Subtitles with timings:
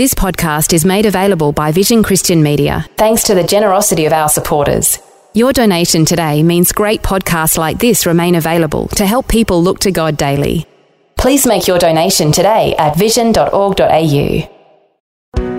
[0.00, 4.30] This podcast is made available by Vision Christian Media, thanks to the generosity of our
[4.30, 4.98] supporters.
[5.34, 9.90] Your donation today means great podcasts like this remain available to help people look to
[9.90, 10.66] God daily.
[11.18, 14.48] Please make your donation today at vision.org.au.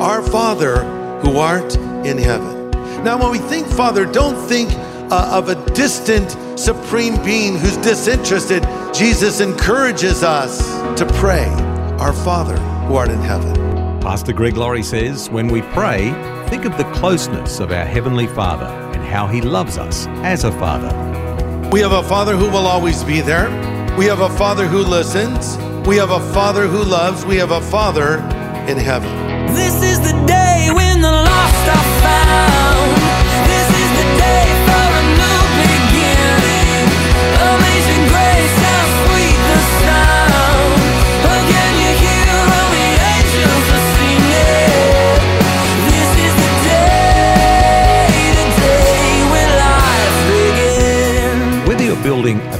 [0.01, 0.85] Our Father
[1.19, 2.71] who art in heaven.
[3.03, 4.71] Now, when we think Father, don't think
[5.11, 8.65] uh, of a distant supreme being who's disinterested.
[8.91, 10.67] Jesus encourages us
[10.99, 11.45] to pray,
[11.99, 13.60] Our Father who art in heaven.
[14.11, 16.11] Pastor Greg Laurie says when we pray,
[16.49, 20.51] think of the closeness of our Heavenly Father and how He loves us as a
[20.51, 20.89] Father.
[21.69, 23.47] We have a Father who will always be there.
[23.97, 25.55] We have a Father who listens.
[25.87, 27.25] We have a Father who loves.
[27.25, 28.15] We have a Father
[28.69, 29.55] in heaven.
[29.55, 32.80] This is the day when the lost are found.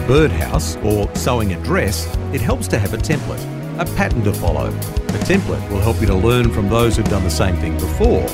[0.08, 3.42] Birdhouse or sewing a dress, it helps to have a template,
[3.80, 4.68] a pattern to follow.
[4.68, 8.28] A template will help you to learn from those who've done the same thing before,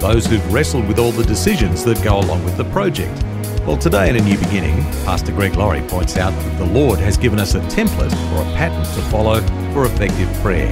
[0.00, 3.22] those who've wrestled with all the decisions that go along with the project.
[3.66, 7.16] Well, today in A New Beginning, Pastor Greg Laurie points out that the Lord has
[7.16, 9.40] given us a template or a pattern to follow
[9.72, 10.70] for effective prayer.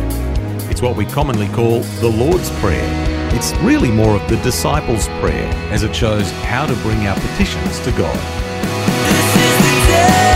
[0.71, 2.87] It's what we commonly call the Lord's Prayer.
[3.35, 7.81] It's really more of the disciples' prayer, as it shows how to bring our petitions
[7.81, 10.32] to God.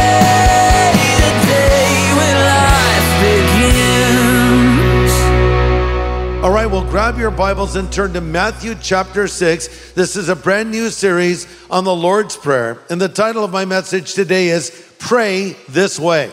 [6.46, 9.94] All right, well, grab your Bibles and turn to Matthew chapter 6.
[9.94, 12.78] This is a brand new series on the Lord's Prayer.
[12.88, 14.70] And the title of my message today is
[15.00, 16.32] Pray This Way.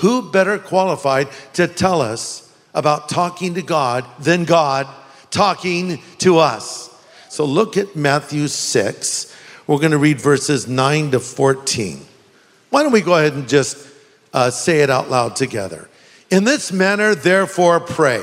[0.00, 4.86] Who better qualified to tell us about talking to God than God
[5.30, 6.94] talking to us?
[7.30, 9.34] So look at Matthew 6.
[9.66, 12.04] We're going to read verses 9 to 14.
[12.68, 13.88] Why don't we go ahead and just
[14.34, 15.88] uh, say it out loud together?
[16.30, 18.22] In this manner, therefore, pray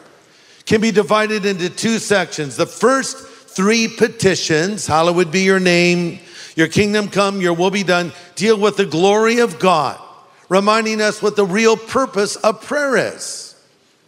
[0.71, 2.55] can be divided into two sections.
[2.55, 6.19] The first three petitions, hallowed be your name,
[6.55, 10.01] your kingdom come, your will be done, deal with the glory of God,
[10.47, 13.53] reminding us what the real purpose of prayer is.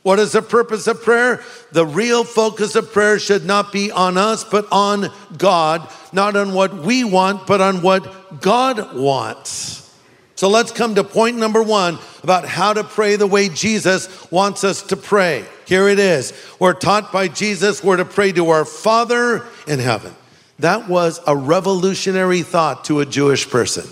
[0.03, 1.43] What is the purpose of prayer?
[1.73, 6.53] The real focus of prayer should not be on us, but on God, not on
[6.53, 9.93] what we want, but on what God wants.
[10.35, 14.63] So let's come to point number one about how to pray the way Jesus wants
[14.63, 15.45] us to pray.
[15.65, 16.33] Here it is.
[16.59, 20.13] We're taught by Jesus, we're to pray to our Father in heaven.
[20.59, 23.85] That was a revolutionary thought to a Jewish person.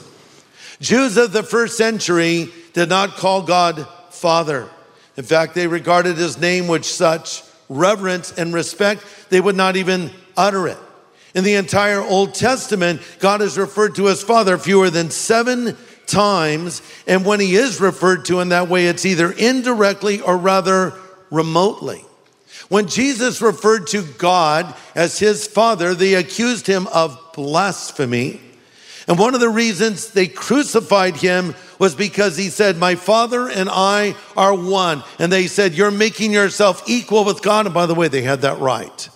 [0.80, 4.70] Jews of the first century did not call God Father.
[5.18, 10.12] In fact, they regarded his name with such reverence and respect, they would not even
[10.36, 10.78] utter it.
[11.34, 16.82] In the entire Old Testament, God is referred to as Father fewer than seven times.
[17.08, 20.94] And when he is referred to in that way, it's either indirectly or rather
[21.32, 22.04] remotely.
[22.70, 28.40] When Jesus referred to God as his Father, they accused him of blasphemy.
[29.08, 33.68] And one of the reasons they crucified him was because he said, My Father and
[33.70, 35.04] I are one.
[35.18, 37.66] And they said, You're making yourself equal with God.
[37.66, 39.10] And by the way, they had that right.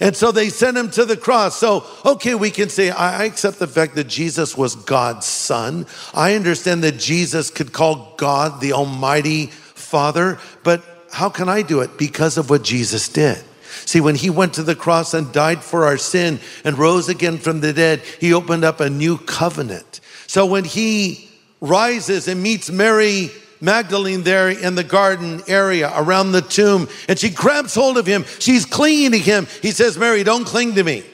[0.00, 1.56] And so they sent him to the cross.
[1.56, 5.86] So, okay, we can say, I accept the fact that Jesus was God's son.
[6.12, 10.82] I understand that Jesus could call God the Almighty Father, but
[11.12, 11.98] how can I do it?
[11.98, 13.38] Because of what Jesus did.
[13.84, 17.38] See, when he went to the cross and died for our sin and rose again
[17.38, 20.00] from the dead, he opened up a new covenant.
[20.26, 21.28] So when he
[21.60, 23.30] rises and meets Mary
[23.60, 28.24] Magdalene there in the garden area around the tomb, and she grabs hold of him,
[28.38, 29.46] she's clinging to him.
[29.60, 31.04] He says, Mary, don't cling to me.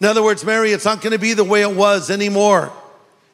[0.00, 2.72] In other words, Mary, it's not going to be the way it was anymore.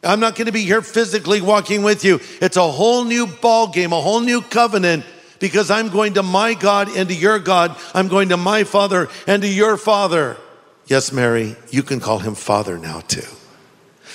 [0.02, 2.20] I'm not going to be here physically walking with you.
[2.40, 5.04] It's a whole new ball game, a whole new covenant
[5.44, 7.76] because I'm going to my God and to your God.
[7.92, 10.38] I'm going to my Father and to your Father.
[10.86, 13.28] Yes, Mary, you can call him Father now too.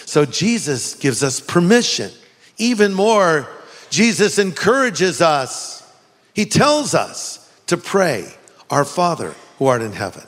[0.07, 2.09] So Jesus gives us permission.
[2.57, 3.47] Even more,
[3.91, 5.87] Jesus encourages us.
[6.33, 8.33] He tells us to pray,
[8.71, 10.23] Our Father who art in heaven.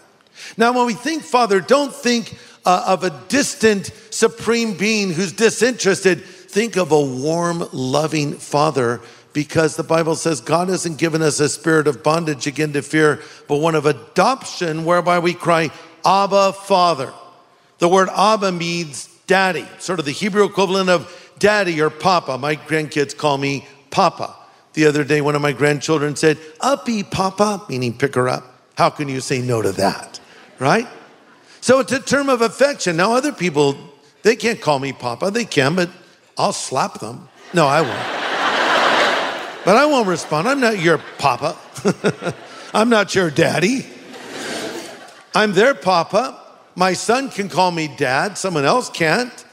[0.55, 6.23] Now, when we think Father, don't think uh, of a distant supreme being who's disinterested.
[6.23, 9.01] Think of a warm, loving Father
[9.33, 13.21] because the Bible says God hasn't given us a spirit of bondage again to fear,
[13.47, 15.69] but one of adoption whereby we cry,
[16.05, 17.13] Abba, Father.
[17.79, 22.37] The word Abba means daddy, sort of the Hebrew equivalent of daddy or papa.
[22.37, 24.35] My grandkids call me papa.
[24.73, 28.45] The other day, one of my grandchildren said, Uppy, papa, meaning pick her up.
[28.77, 30.19] How can you say no to that?
[30.59, 30.87] Right?
[31.59, 32.97] So it's a term of affection.
[32.97, 33.77] Now, other people,
[34.23, 35.29] they can't call me papa.
[35.31, 35.89] They can, but
[36.37, 37.27] I'll slap them.
[37.53, 38.20] No, I won't.
[39.65, 40.47] But I won't respond.
[40.47, 41.57] I'm not your papa.
[42.73, 43.85] I'm not your daddy.
[45.33, 46.39] I'm their papa.
[46.75, 49.45] My son can call me dad, someone else can't.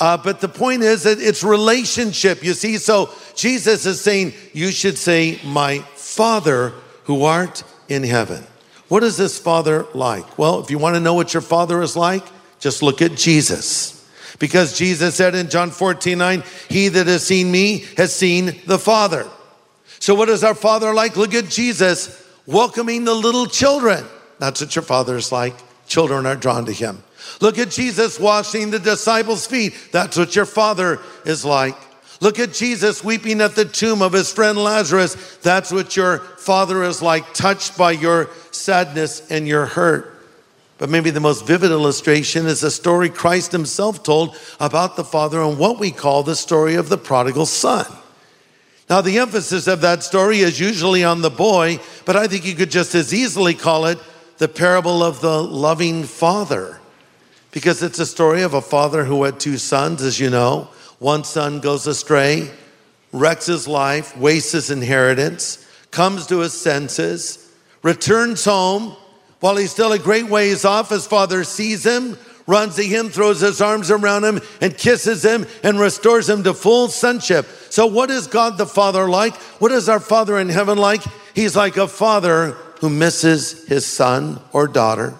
[0.00, 2.78] Uh, but the point is that it's relationship, you see.
[2.78, 6.72] So Jesus is saying, You should say, My Father
[7.04, 8.44] who art in heaven.
[8.88, 10.38] What is this Father like?
[10.38, 12.24] Well, if you want to know what your Father is like,
[12.58, 14.03] just look at Jesus.
[14.38, 18.78] Because Jesus said in John 14, 9, He that has seen me has seen the
[18.78, 19.26] Father.
[20.00, 21.16] So, what is our Father like?
[21.16, 24.04] Look at Jesus welcoming the little children.
[24.38, 25.54] That's what your Father is like.
[25.86, 27.02] Children are drawn to Him.
[27.40, 29.74] Look at Jesus washing the disciples' feet.
[29.92, 31.76] That's what your Father is like.
[32.20, 35.36] Look at Jesus weeping at the tomb of his friend Lazarus.
[35.42, 40.13] That's what your Father is like, touched by your sadness and your hurt.
[40.78, 45.40] But maybe the most vivid illustration is a story Christ himself told about the Father
[45.40, 47.86] and what we call the story of the prodigal son.
[48.90, 52.54] Now, the emphasis of that story is usually on the boy, but I think you
[52.54, 53.98] could just as easily call it
[54.38, 56.80] the parable of the loving father,
[57.50, 60.68] because it's a story of a father who had two sons, as you know.
[60.98, 62.50] One son goes astray,
[63.12, 68.96] wrecks his life, wastes his inheritance, comes to his senses, returns home.
[69.44, 73.40] While he's still a great ways off, his father sees him, runs to him, throws
[73.40, 77.44] his arms around him, and kisses him and restores him to full sonship.
[77.68, 79.36] So, what is God the Father like?
[79.60, 81.02] What is our Father in heaven like?
[81.34, 85.12] He's like a father who misses his son or daughter.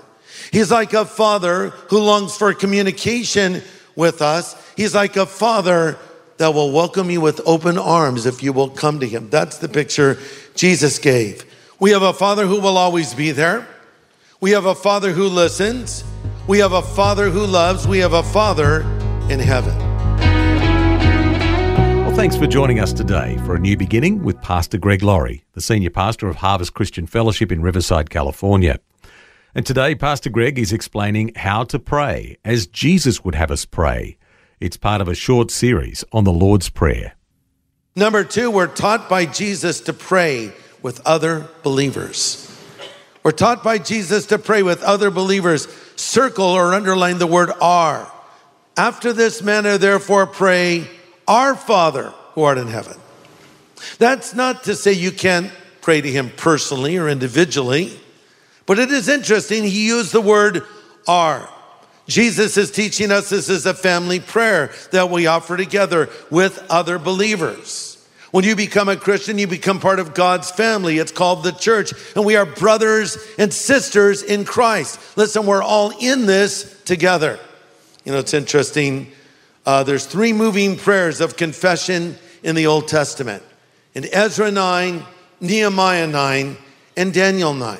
[0.51, 3.61] He's like a father who longs for communication
[3.95, 4.57] with us.
[4.75, 5.99] He's like a father
[6.39, 9.29] that will welcome you with open arms if you will come to him.
[9.29, 10.19] That's the picture
[10.55, 11.45] Jesus gave.
[11.79, 13.69] We have a father who will always be there.
[14.45, 16.05] We have a father who listens.
[16.47, 17.89] We have a father who loves.
[17.89, 18.83] We have a father
[19.31, 19.75] in heaven.
[22.05, 25.63] Well, thanks for joining us today for a new beginning with Pastor Greg Laurie, the
[25.63, 28.81] senior pastor of Harvest Christian Fellowship in Riverside, California.
[29.55, 34.19] And today, Pastor Greg is explaining how to pray as Jesus would have us pray.
[34.61, 37.15] It's part of a short series on the Lord's Prayer.
[37.97, 40.53] Number two, we're taught by Jesus to pray
[40.83, 42.54] with other believers.
[43.25, 45.67] We're taught by Jesus to pray with other believers.
[45.97, 48.11] Circle or underline the word our.
[48.77, 50.87] After this manner, therefore, pray,
[51.27, 52.99] Our Father who art in heaven.
[53.99, 55.51] That's not to say you can't
[55.81, 57.99] pray to him personally or individually,
[58.67, 59.65] but it is interesting.
[59.65, 60.63] He used the word
[61.09, 61.49] our.
[62.07, 66.99] Jesus is teaching us this is a family prayer that we offer together with other
[66.99, 67.94] believers.
[68.35, 70.99] When you become a Christian, you become part of God's family.
[70.99, 74.99] It's called the church, and we are brothers and sisters in Christ.
[75.17, 77.39] Listen, we're all in this together.
[78.05, 79.13] You know, it's interesting.
[79.65, 83.45] Uh, there's three moving prayers of confession in the Old Testament
[83.95, 85.05] in Ezra 9,
[85.41, 86.57] Nehemiah 9,
[86.97, 87.79] and Daniel 9.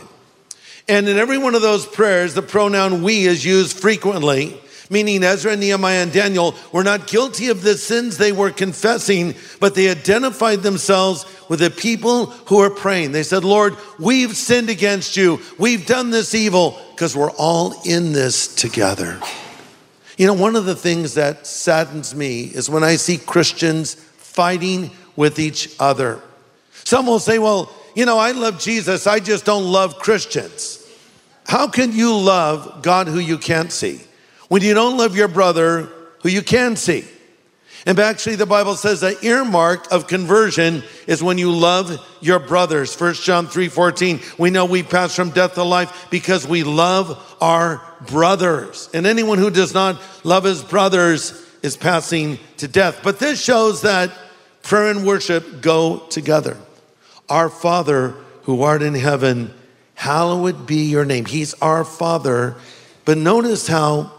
[0.87, 5.57] And in every one of those prayers, the pronoun we is used frequently, meaning Ezra,
[5.57, 10.63] Nehemiah, and Daniel were not guilty of the sins they were confessing, but they identified
[10.63, 13.13] themselves with the people who are praying.
[13.13, 15.41] They said, Lord, we've sinned against you.
[15.59, 19.21] We've done this evil because we're all in this together.
[20.17, 24.91] You know, one of the things that saddens me is when I see Christians fighting
[25.17, 26.21] with each other.
[26.85, 30.81] Some will say, well, you know, I love Jesus, I just don't love Christians.
[31.47, 34.01] How can you love God who you can't see
[34.49, 35.89] when you don't love your brother
[36.23, 37.05] who you can see?
[37.87, 42.99] And actually, the Bible says the earmark of conversion is when you love your brothers.
[42.99, 44.21] 1 John 3 14.
[44.39, 48.89] We know we pass from death to life because we love our brothers.
[48.95, 53.01] And anyone who does not love his brothers is passing to death.
[53.03, 54.11] But this shows that
[54.63, 56.57] prayer and worship go together.
[57.29, 59.53] Our Father who art in heaven,
[59.95, 61.27] hallowed be your name.
[61.27, 62.57] He's our Father.
[63.05, 64.13] But notice how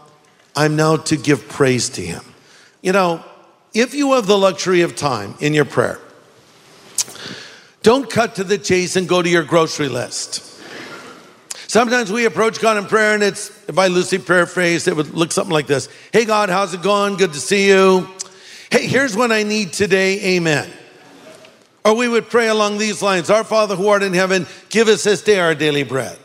[0.56, 2.22] I'm now to give praise to him.
[2.82, 3.22] You know,
[3.74, 6.00] if you have the luxury of time in your prayer,
[7.82, 10.42] don't cut to the chase and go to your grocery list.
[11.68, 15.30] Sometimes we approach God in prayer, and it's, if I loosely paraphrase, it would look
[15.30, 17.16] something like this Hey, God, how's it going?
[17.16, 18.08] Good to see you.
[18.70, 20.36] Hey, here's what I need today.
[20.36, 20.70] Amen.
[21.84, 25.04] Or we would pray along these lines Our Father who art in heaven, give us
[25.04, 26.18] this day our daily bread.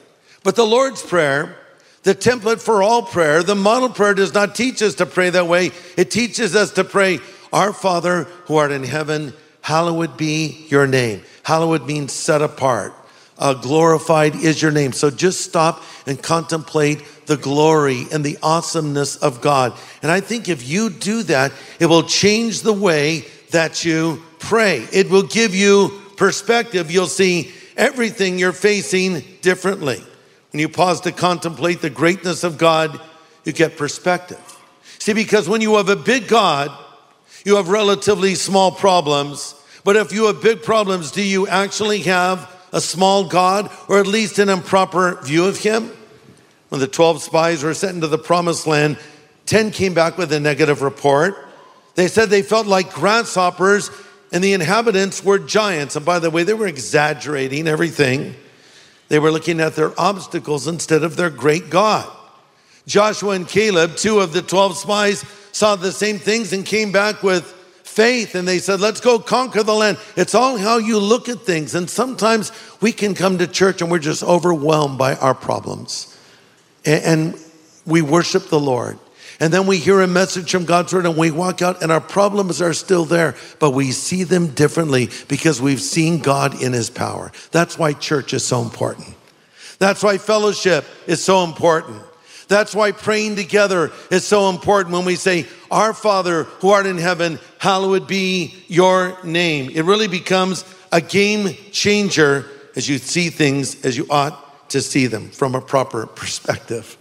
[0.43, 1.55] But the Lord's Prayer,
[2.03, 5.47] the template for all prayer, the model prayer does not teach us to pray that
[5.47, 5.71] way.
[5.97, 7.19] It teaches us to pray,
[7.53, 11.21] Our Father who art in heaven, hallowed be your name.
[11.43, 12.93] Hallowed means set apart.
[13.37, 14.93] Uh, glorified is your name.
[14.93, 19.73] So just stop and contemplate the glory and the awesomeness of God.
[20.03, 24.87] And I think if you do that, it will change the way that you pray.
[24.91, 26.91] It will give you perspective.
[26.91, 30.03] You'll see everything you're facing differently.
[30.51, 32.99] When you pause to contemplate the greatness of God,
[33.45, 34.39] you get perspective.
[34.99, 36.71] See, because when you have a big God,
[37.45, 39.55] you have relatively small problems.
[39.83, 44.07] But if you have big problems, do you actually have a small God or at
[44.07, 45.91] least an improper view of Him?
[46.69, 48.97] When the 12 spies were sent into the promised land,
[49.47, 51.35] 10 came back with a negative report.
[51.95, 53.89] They said they felt like grasshoppers
[54.31, 55.95] and the inhabitants were giants.
[55.95, 58.35] And by the way, they were exaggerating everything.
[59.11, 62.09] They were looking at their obstacles instead of their great God.
[62.87, 67.21] Joshua and Caleb, two of the 12 spies, saw the same things and came back
[67.21, 67.43] with
[67.83, 69.97] faith and they said, Let's go conquer the land.
[70.15, 71.75] It's all how you look at things.
[71.75, 76.17] And sometimes we can come to church and we're just overwhelmed by our problems.
[76.85, 77.37] And
[77.85, 78.97] we worship the Lord.
[79.41, 81.99] And then we hear a message from God's word and we walk out and our
[81.99, 86.91] problems are still there, but we see them differently because we've seen God in his
[86.91, 87.31] power.
[87.49, 89.07] That's why church is so important.
[89.79, 92.03] That's why fellowship is so important.
[92.49, 96.99] That's why praying together is so important when we say, Our Father who art in
[96.99, 99.71] heaven, hallowed be your name.
[99.73, 102.45] It really becomes a game changer
[102.75, 106.95] as you see things as you ought to see them from a proper perspective.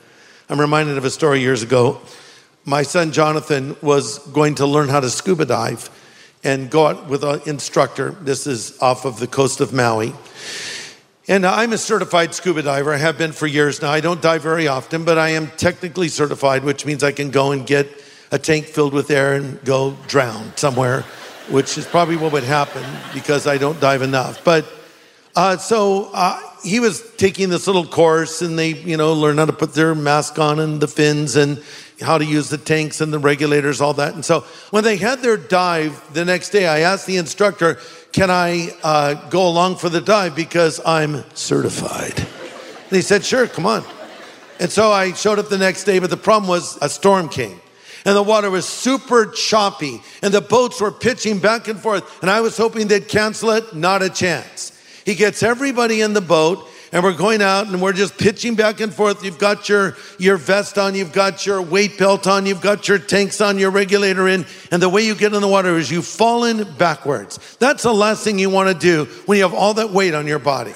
[0.49, 2.01] I'm reminded of a story years ago.
[2.65, 5.89] My son Jonathan was going to learn how to scuba dive
[6.45, 8.11] and go out with an instructor.
[8.11, 10.13] This is off of the coast of Maui.
[11.27, 12.93] And I'm a certified scuba diver.
[12.93, 13.91] I have been for years now.
[13.91, 17.53] I don't dive very often, but I am technically certified, which means I can go
[17.53, 17.89] and get
[18.31, 21.03] a tank filled with air and go drown somewhere,
[21.49, 24.45] which is probably what would happen because I don't dive enough.
[24.45, 24.67] But
[25.35, 29.47] uh, so uh, he was taking this little course, and they, you know, learn how
[29.47, 31.63] to put their mask on and the fins and
[32.01, 34.15] how to use the tanks and the regulators, all that.
[34.15, 34.41] And so
[34.71, 37.79] when they had their dive the next day, I asked the instructor,
[38.13, 42.19] Can I uh, go along for the dive because I'm certified?
[42.19, 43.85] And he said, Sure, come on.
[44.59, 47.61] And so I showed up the next day, but the problem was a storm came.
[48.05, 52.23] And the water was super choppy, and the boats were pitching back and forth.
[52.23, 54.73] And I was hoping they'd cancel it, not a chance.
[55.05, 58.81] He gets everybody in the boat, and we're going out and we're just pitching back
[58.81, 59.25] and forth.
[59.25, 62.99] You've got your, your vest on, you've got your weight belt on, you've got your
[62.99, 66.03] tanks on, your regulator in, and the way you get in the water is you
[66.03, 67.57] fall in backwards.
[67.59, 70.27] That's the last thing you want to do when you have all that weight on
[70.27, 70.75] your body.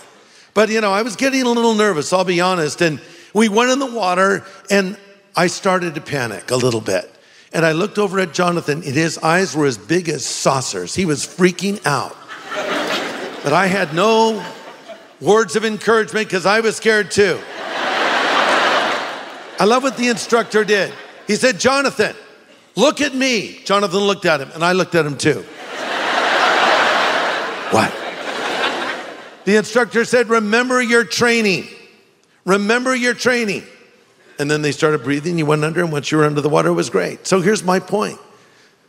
[0.55, 3.01] But you know, I was getting a little nervous, I'll be honest, and
[3.33, 4.97] we went in the water and
[5.37, 7.11] I started to panic a little bit.
[7.53, 10.93] And I looked over at Jonathan, and his eyes were as big as saucers.
[10.93, 12.17] He was freaking out.
[13.45, 14.45] but I had no
[15.25, 17.41] words of encouragement because I was scared too.
[19.59, 20.93] I love what the instructor did.
[21.27, 22.15] He said, Jonathan,
[22.77, 23.61] look at me.
[23.65, 25.41] Jonathan looked at him, and I looked at him too.
[27.71, 27.93] what?
[29.45, 31.69] The instructor said, Remember your training.
[32.45, 33.63] Remember your training.
[34.39, 35.39] And then they started breathing.
[35.39, 37.27] You went under, and once you were under the water, it was great.
[37.27, 38.19] So here's my point.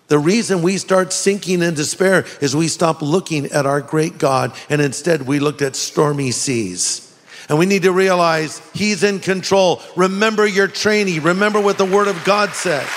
[0.08, 4.56] The reason we start sinking in despair is we stop looking at our great God
[4.70, 7.02] and instead we looked at stormy seas.
[7.50, 9.82] And we need to realize He's in control.
[9.96, 12.88] Remember your training, remember what the Word of God says.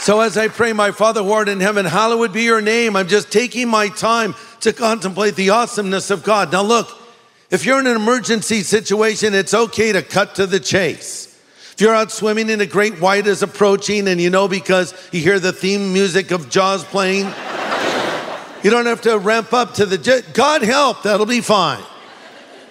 [0.00, 2.94] So as I pray, my Father who art in heaven, hallowed be your name.
[2.94, 6.52] I'm just taking my time to contemplate the awesomeness of God.
[6.52, 6.96] Now, look,
[7.50, 11.35] if you're in an emergency situation, it's okay to cut to the chase.
[11.76, 15.20] If you're out swimming and a great white is approaching and you know because you
[15.20, 17.26] hear the theme music of Jaws playing,
[18.62, 20.30] you don't have to ramp up to the jet.
[20.32, 21.84] God help, that'll be fine.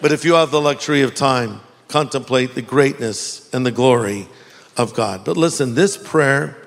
[0.01, 4.27] But if you have the luxury of time, contemplate the greatness and the glory
[4.75, 5.23] of God.
[5.23, 6.57] But listen, this prayer,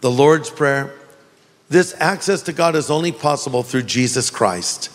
[0.00, 0.92] the Lord's Prayer,
[1.68, 4.90] this access to God is only possible through Jesus Christ.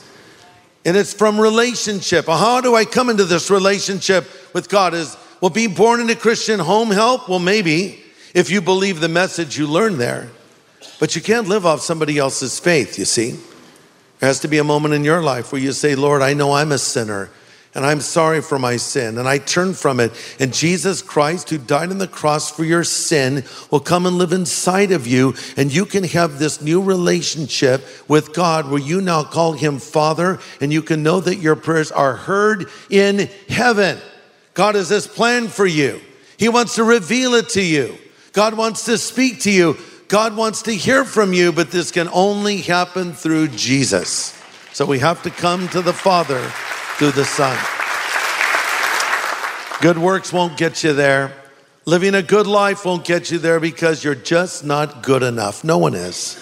[0.83, 2.25] And it's from relationship.
[2.25, 4.93] How do I come into this relationship with God?
[4.93, 7.27] Is well, being born in a Christian home help?
[7.27, 8.01] Well, maybe
[8.33, 10.29] if you believe the message you learn there.
[11.01, 13.31] But you can't live off somebody else's faith, you see.
[13.31, 16.53] There has to be a moment in your life where you say, Lord, I know
[16.53, 17.29] I'm a sinner
[17.75, 20.13] and I'm sorry for my sin and I turn from it.
[20.39, 24.31] And Jesus Christ, who died on the cross for your sin, will come and live
[24.31, 25.33] inside of you.
[25.57, 30.39] And you can have this new relationship with God where you now call him Father
[30.62, 34.00] and you can know that your prayers are heard in heaven.
[34.53, 36.00] God has this plan for you.
[36.38, 37.98] He wants to reveal it to you.
[38.33, 39.77] God wants to speak to you.
[40.07, 44.39] God wants to hear from you, but this can only happen through Jesus.
[44.74, 46.41] So we have to come to the Father
[46.98, 47.57] through the Son.
[49.81, 51.33] Good works won't get you there.
[51.86, 55.63] Living a good life won't get you there because you're just not good enough.
[55.63, 56.39] No one is.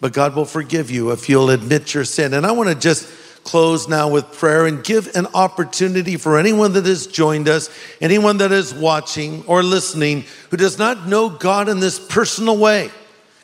[0.00, 2.32] But God will forgive you if you'll admit your sin.
[2.32, 3.06] And I want to just
[3.44, 8.38] close now with prayer and give an opportunity for anyone that has joined us, anyone
[8.38, 12.90] that is watching or listening who does not know God in this personal way.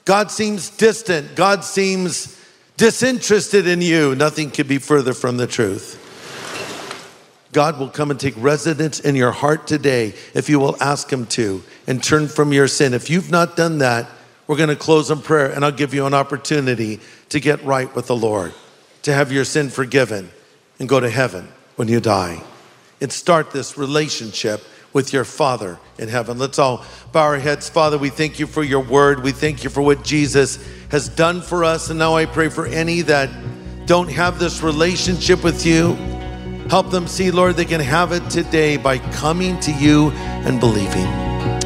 [0.04, 2.38] God seems distant, God seems
[2.76, 4.14] disinterested in you.
[4.14, 6.00] Nothing could be further from the truth.
[7.52, 11.24] God will come and take residence in your heart today if you will ask Him
[11.26, 12.92] to and turn from your sin.
[12.94, 14.10] If you've not done that,
[14.46, 17.94] we're going to close in prayer and I'll give you an opportunity to get right
[17.94, 18.52] with the Lord
[19.04, 20.30] to have your sin forgiven
[20.78, 22.42] and go to heaven when you die.
[23.00, 26.38] And start this relationship with your Father in heaven.
[26.38, 27.68] Let's all bow our heads.
[27.68, 29.22] Father, we thank you for your word.
[29.22, 30.58] We thank you for what Jesus
[30.90, 31.90] has done for us.
[31.90, 33.28] And now I pray for any that
[33.86, 35.94] don't have this relationship with you.
[36.70, 41.06] Help them see, Lord, they can have it today by coming to you and believing.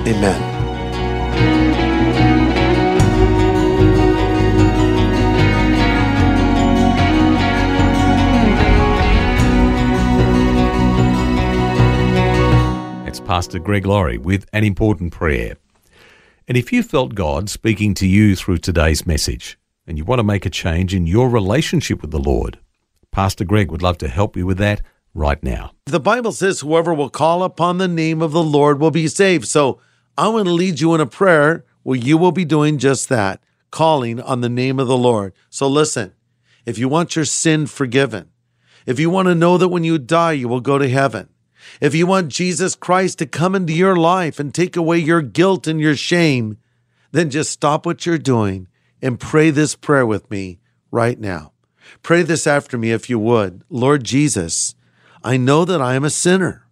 [0.09, 0.58] Amen.
[13.29, 15.59] Pastor Greg Laurie with an important prayer.
[16.49, 20.25] And if you felt God speaking to you through today's message and you want to
[20.25, 22.59] make a change in your relationship with the Lord,
[23.13, 24.81] Pastor Greg would love to help you with that
[25.13, 25.73] right now.
[25.85, 29.47] The Bible says, whoever will call upon the name of the Lord will be saved.
[29.47, 29.79] So
[30.17, 33.43] I want to lead you in a prayer where you will be doing just that,
[33.71, 35.35] calling on the name of the Lord.
[35.51, 36.15] So listen,
[36.65, 38.31] if you want your sin forgiven,
[38.87, 41.29] if you want to know that when you die, you will go to heaven,
[41.81, 45.67] if you want Jesus Christ to come into your life and take away your guilt
[45.67, 46.59] and your shame,
[47.13, 48.69] then just stop what you're doing
[49.01, 50.59] and pray this prayer with me
[50.91, 51.53] right now.
[52.03, 53.63] Pray this after me if you would.
[53.71, 54.75] Lord Jesus,
[55.23, 56.67] I know that I am a sinner.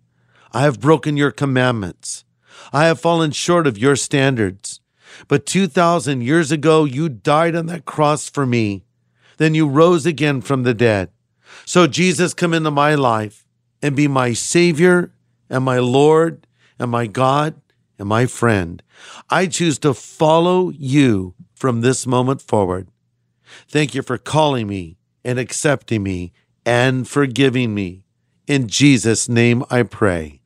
[0.52, 2.24] I have broken your commandments.
[2.72, 4.80] I have fallen short of your standards.
[5.28, 8.84] But 2,000 years ago, you died on that cross for me.
[9.38, 11.10] Then you rose again from the dead.
[11.64, 13.45] So, Jesus, come into my life
[13.86, 15.12] and be my Savior
[15.48, 17.54] and my Lord and my God
[18.00, 18.82] and my friend.
[19.30, 22.88] I choose to follow you from this moment forward.
[23.68, 26.32] Thank you for calling me and accepting me
[26.64, 28.02] and forgiving me.
[28.48, 30.40] In Jesus' name I pray.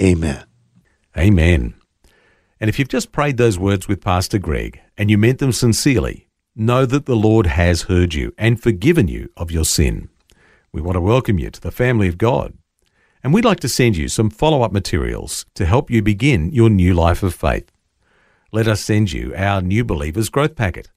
[0.00, 0.44] Amen.
[1.18, 1.74] Amen.
[2.60, 6.28] And if you've just prayed those words with Pastor Greg and you meant them sincerely,
[6.54, 10.10] know that the Lord has heard you and forgiven you of your sin.
[10.72, 12.56] We want to welcome you to the family of God.
[13.24, 16.68] And we'd like to send you some follow up materials to help you begin your
[16.68, 17.72] new life of faith.
[18.52, 20.90] Let us send you our New Believers Growth Packet.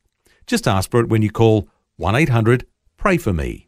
[0.46, 3.68] Just ask for it when you call 1 800 Pray For Me.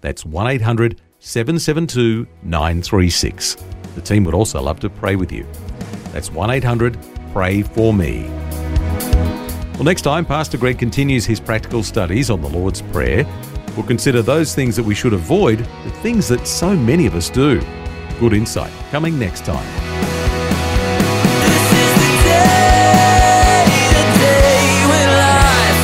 [0.00, 3.56] That's 1 800 772 936.
[3.94, 5.46] The team would also love to pray with you.
[6.12, 6.96] That's 1 800
[7.34, 8.22] Pray For Me.
[9.74, 13.26] Well, next time, Pastor Greg continues his practical studies on the Lord's Prayer.
[13.76, 17.28] We'll consider those things that we should avoid, the things that so many of us
[17.28, 17.60] do.
[18.18, 19.64] Good insight coming next time.
[21.40, 25.80] This is the day, the day when life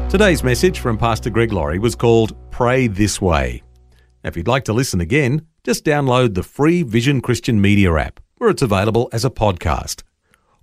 [0.00, 0.10] begins.
[0.10, 3.62] Today's message from Pastor Greg Laurie was called Pray This Way.
[4.22, 8.20] Now, if you'd like to listen again, just download the free Vision Christian Media app,
[8.38, 10.02] where it's available as a podcast.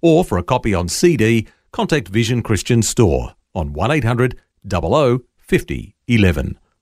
[0.02, 6.58] Or for a copy on CD, contact Vision Christian Store on 1800 00 50 11